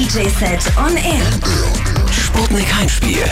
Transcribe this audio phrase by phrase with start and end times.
[0.00, 1.26] DJ-Set on Air.
[2.10, 3.22] Sputnik Heimspiel.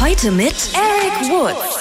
[0.00, 1.77] Heute mit Eric Woods.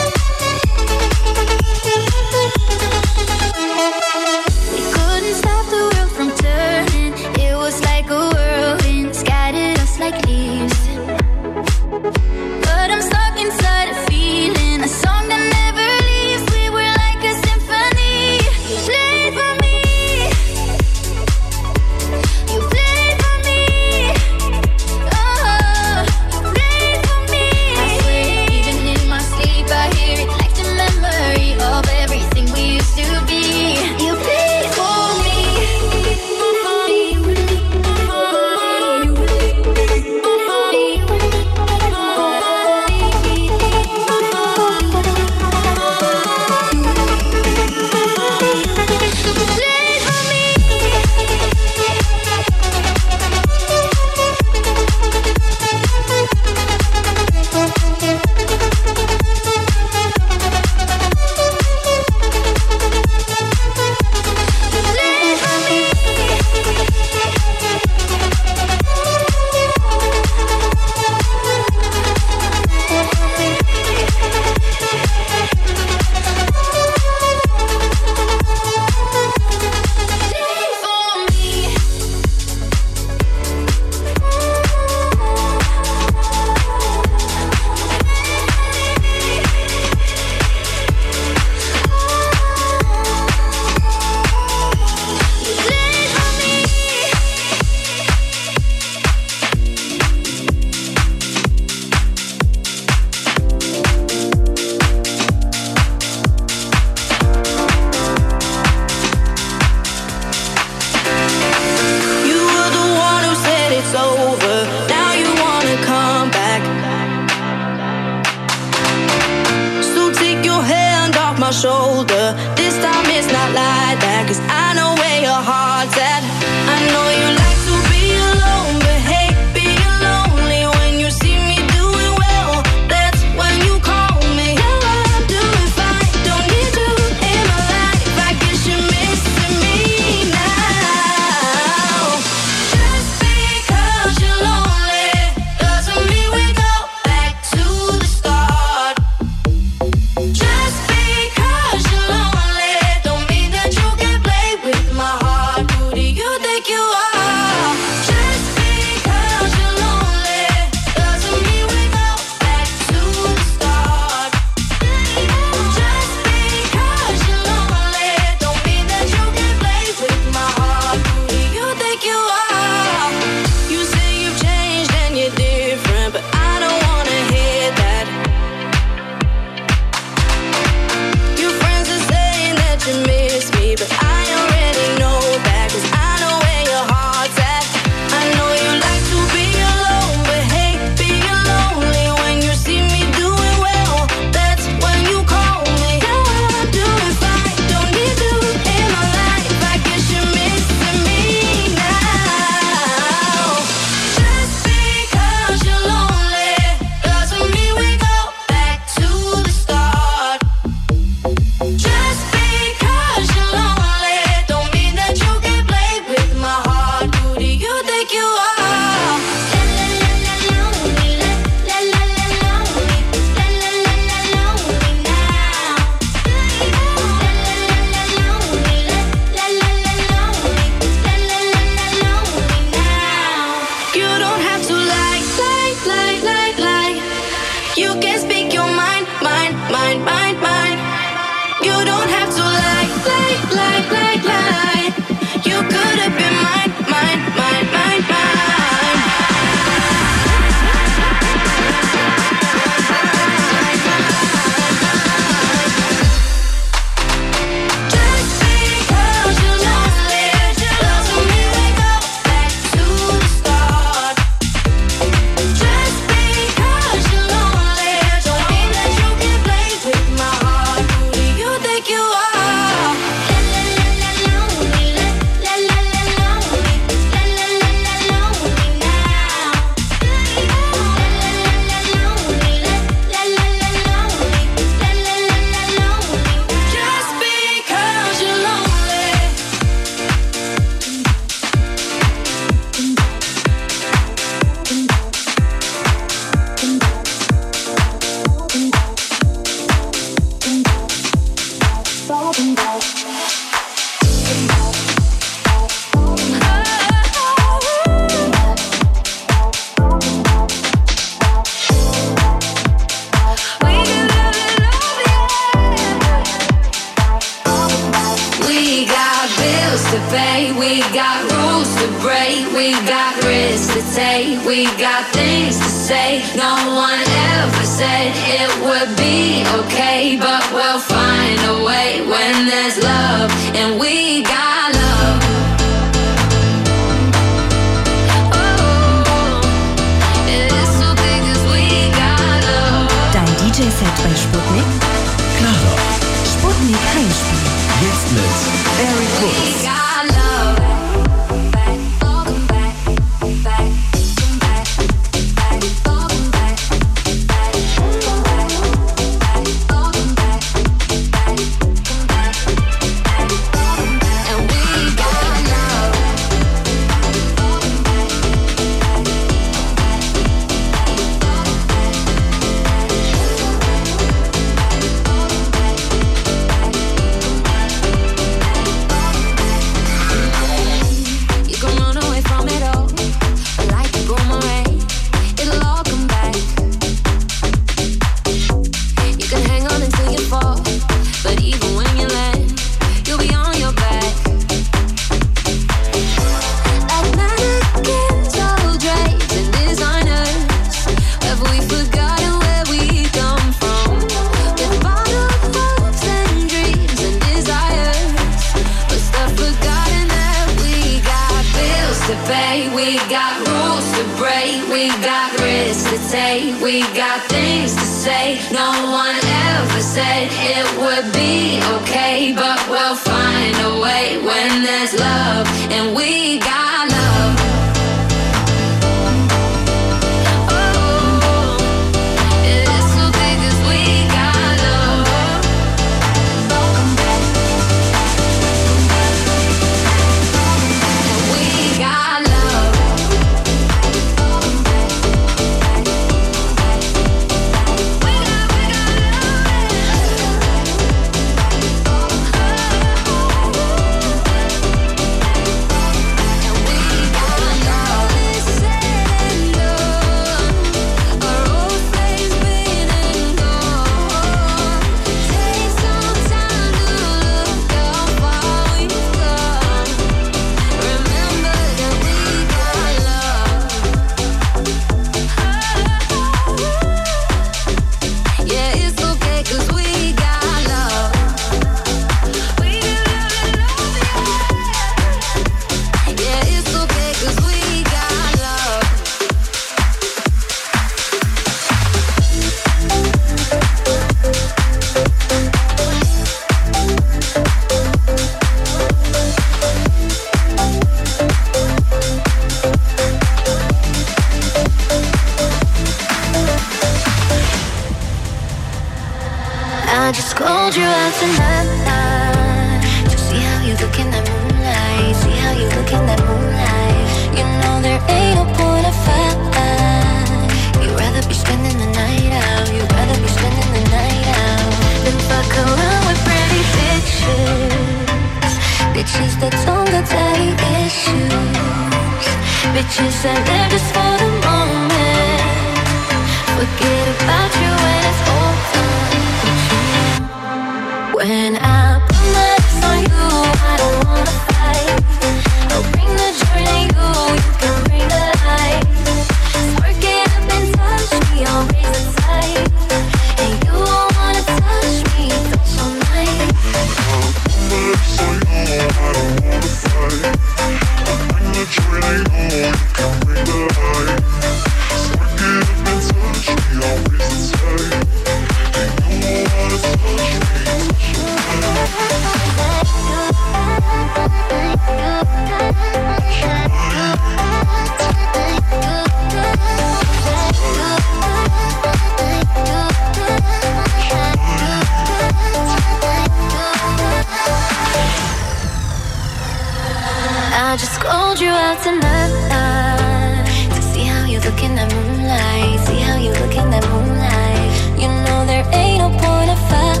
[591.04, 595.78] Called you out tonight to see how you look in that moonlight.
[595.86, 598.00] See how you look in that moonlight.
[598.00, 600.00] You know there ain't no point of fight.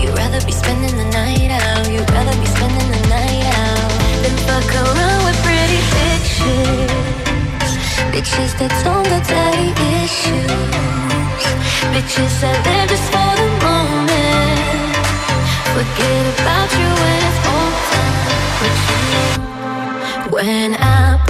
[0.00, 1.90] You'd rather be spending the night out.
[1.90, 3.90] You'd rather be spending the night out
[4.22, 6.94] than fuck around with pretty bitches,
[8.14, 9.74] bitches that don't got daddy
[10.06, 11.42] issues,
[11.90, 13.27] bitches that live just for.
[20.38, 21.27] When I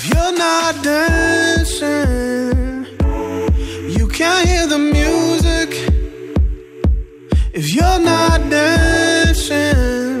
[0.00, 2.86] If you're not dancing,
[3.98, 5.70] you can't hear the music.
[7.52, 10.20] If you're not dancing,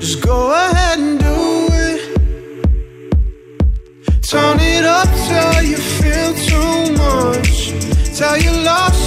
[0.00, 2.00] just go ahead and do it.
[4.22, 7.70] Turn it up till you feel too much.
[8.16, 8.97] Till you're lost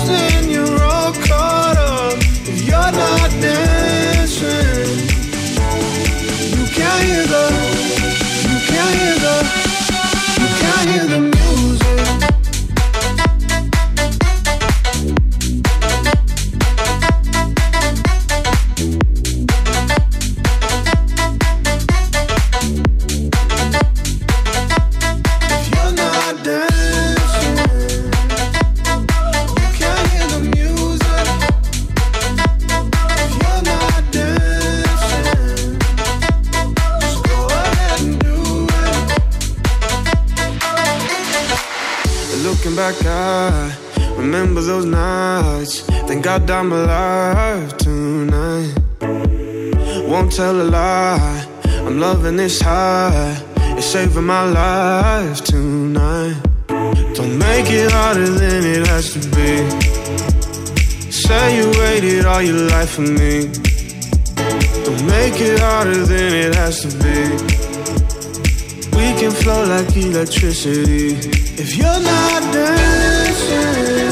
[46.49, 48.73] I'm alive tonight.
[50.08, 51.45] Won't tell a lie.
[51.65, 53.38] I'm loving this high.
[53.77, 56.38] It's saving my life tonight.
[56.67, 59.69] Don't make it harder than it has to be.
[61.12, 63.51] Say you waited all your life for me.
[64.86, 67.19] Don't make it harder than it has to be.
[68.97, 71.15] We can flow like electricity.
[71.63, 74.12] If you're not dancing,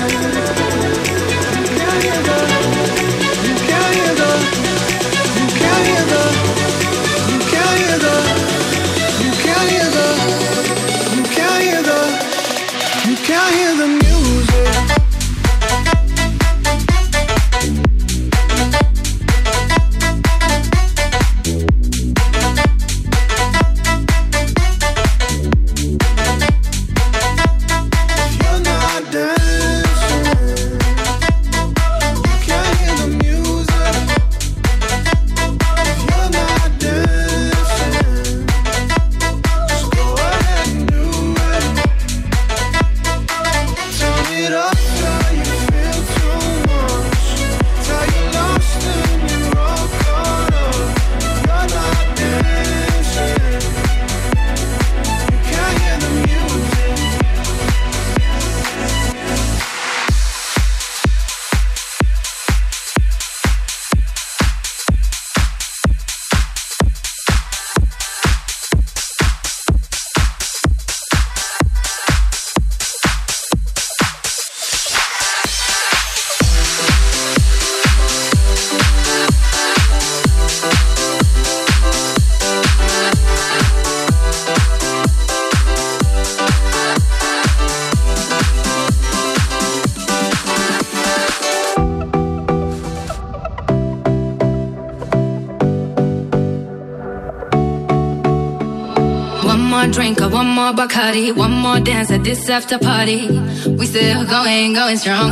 [100.73, 103.27] more Bacardi, one more dance at this after party.
[103.69, 105.32] We still going, going strong.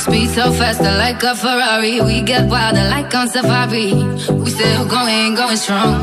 [0.00, 2.00] Speed so faster like a Ferrari.
[2.00, 3.94] We get wilder like on safari.
[4.32, 5.94] We still going, going strong.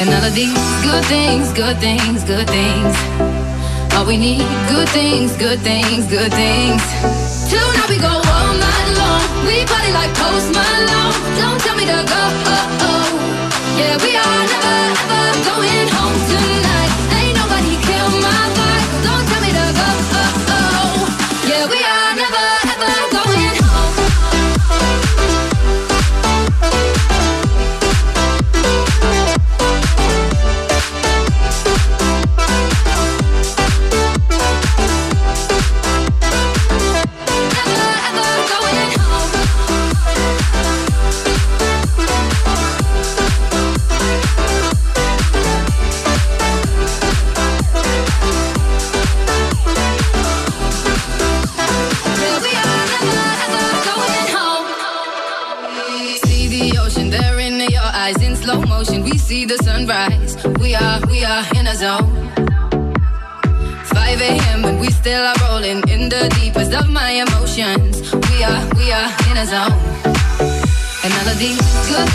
[0.00, 0.52] And all of these
[0.82, 2.94] good things, good things, good things.
[3.94, 6.82] All we need, good things, good things, good things.
[7.48, 9.46] Tonight we go all night long.
[9.46, 11.14] We party like Post Malone.
[11.40, 12.22] Don't tell me to go.
[12.52, 13.78] Oh, oh.
[13.78, 14.44] Yeah, we are
[15.64, 15.83] Sputnik
[71.34, 71.56] melody.
[71.88, 72.13] Good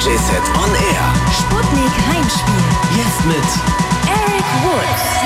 [0.00, 1.12] DJ-Set on Air.
[1.30, 2.54] Sputnik Heimspiel.
[2.96, 3.44] Jetzt mit
[4.08, 5.19] Eric Woods.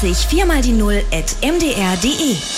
[0.00, 2.57] 24 4 mal die 0 at mdr.de.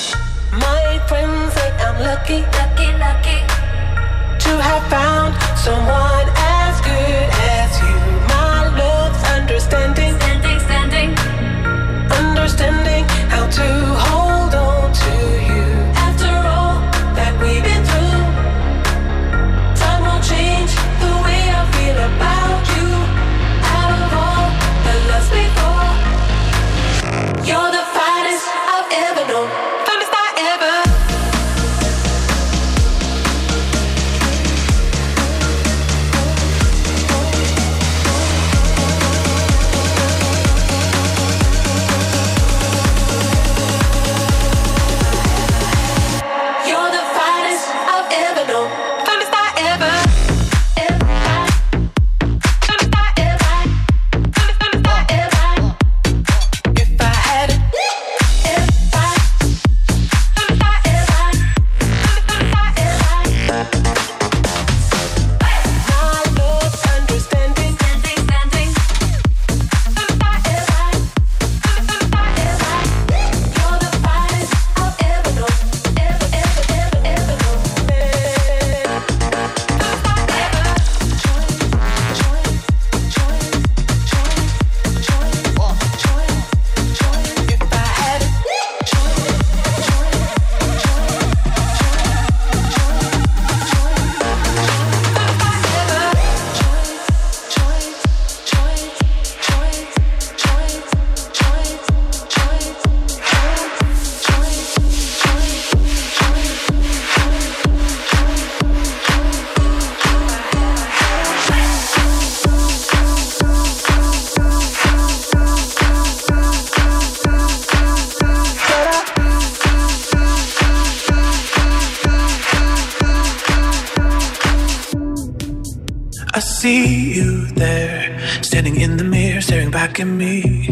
[130.07, 130.68] me.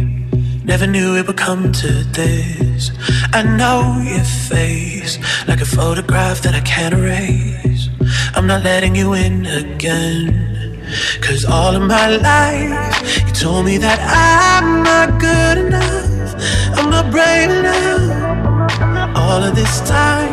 [0.64, 2.90] Never knew it would come to this.
[3.32, 7.88] I know your face like a photograph that I can't erase.
[8.34, 10.80] I'm not letting you in again.
[11.20, 16.30] Cause all of my life, you told me that I'm not good enough.
[16.78, 19.16] I'm not brave enough.
[19.16, 20.32] All of this time.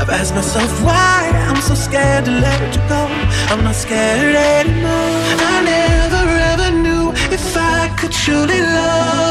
[0.00, 3.02] I've asked myself why I'm so scared to let you go.
[3.52, 5.89] I'm not scared anymore
[8.30, 9.29] truly love.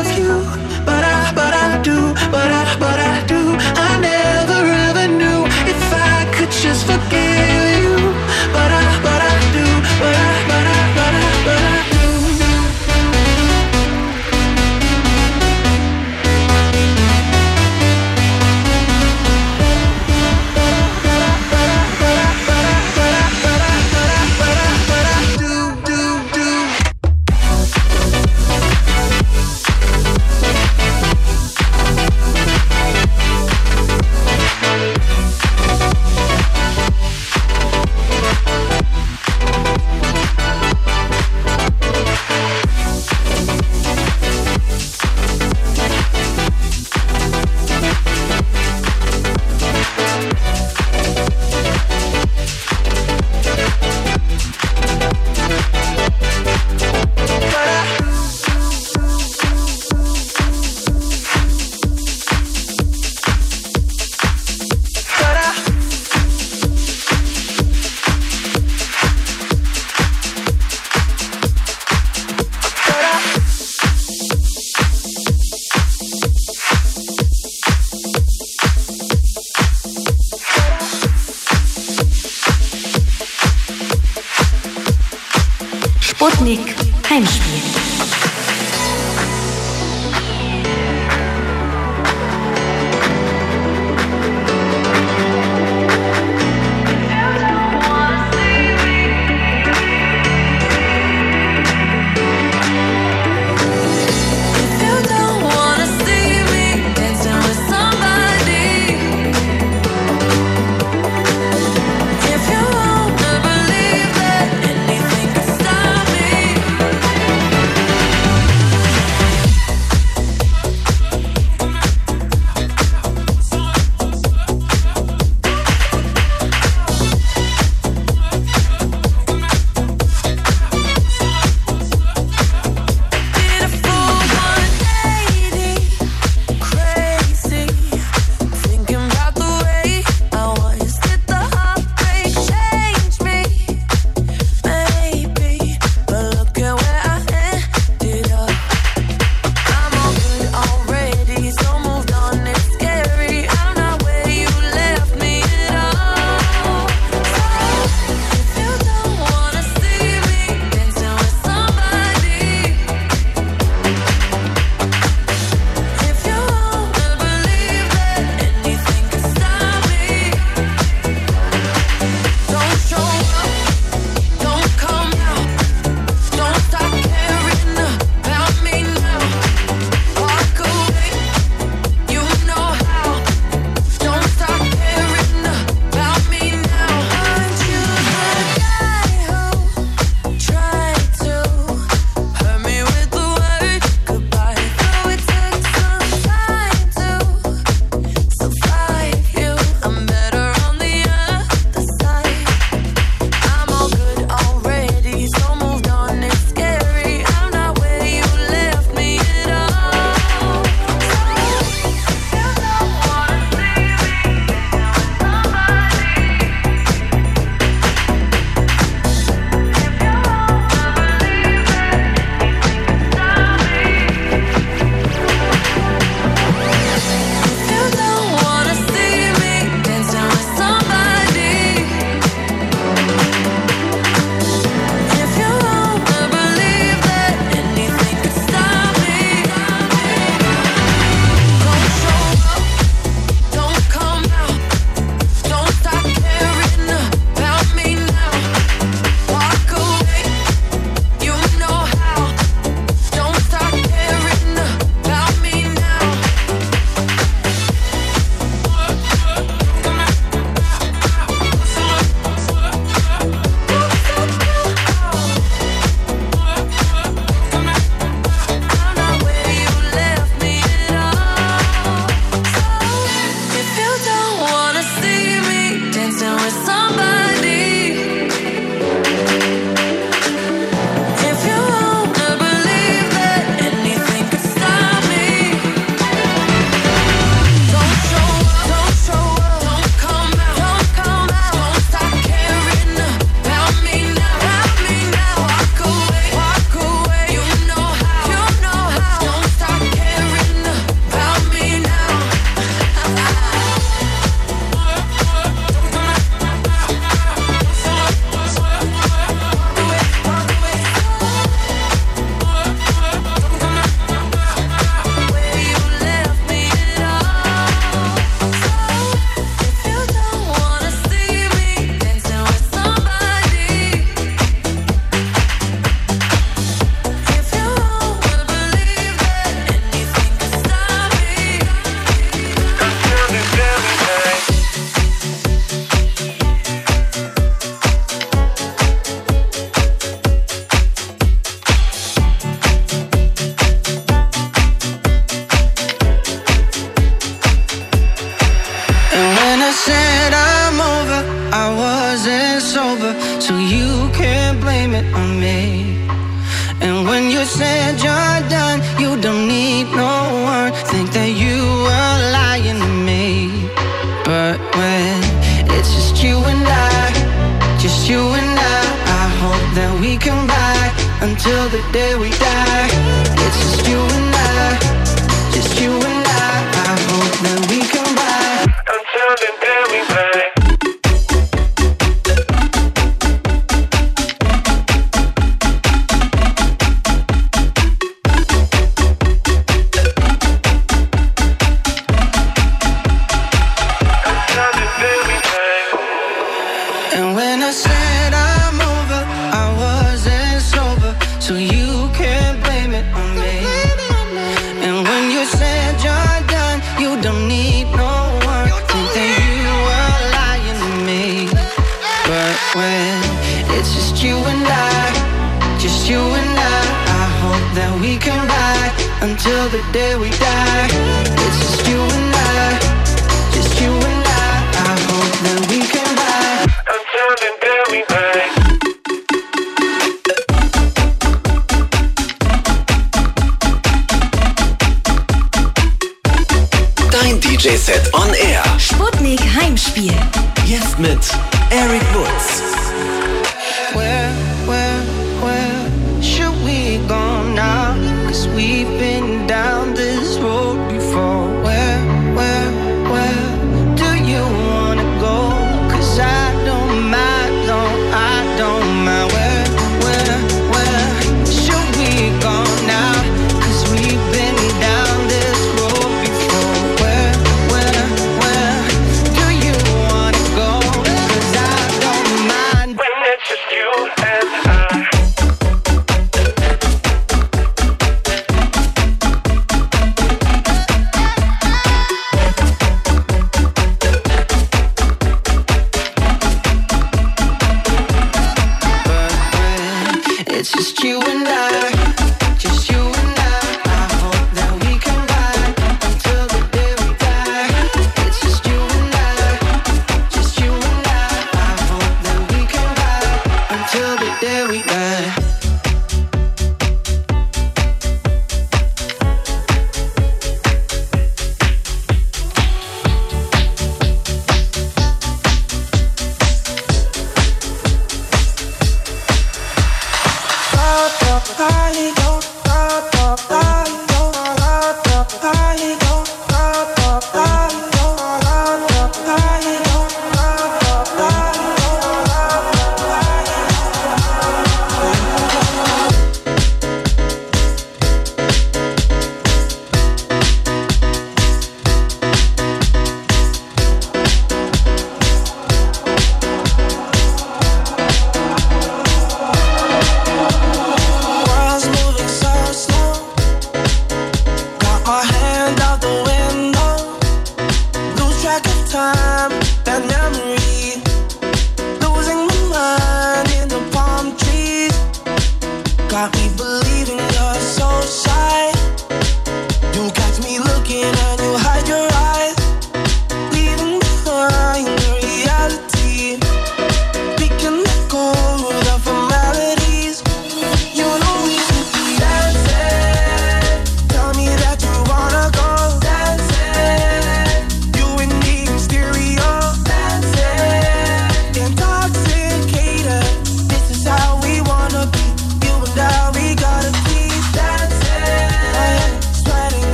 [371.91, 372.48] Day we die.